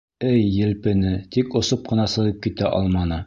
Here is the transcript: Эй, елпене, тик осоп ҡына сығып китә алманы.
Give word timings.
Эй, 0.27 0.39
елпене, 0.59 1.11
тик 1.37 1.57
осоп 1.63 1.85
ҡына 1.91 2.09
сығып 2.17 2.43
китә 2.49 2.73
алманы. 2.81 3.19